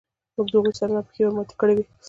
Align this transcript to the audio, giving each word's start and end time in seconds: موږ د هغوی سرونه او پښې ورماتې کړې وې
موږ 0.35 0.47
د 0.51 0.55
هغوی 0.59 0.73
سرونه 0.79 0.99
او 0.99 1.07
پښې 1.07 1.21
ورماتې 1.23 1.55
کړې 1.59 1.73
وې 1.75 1.85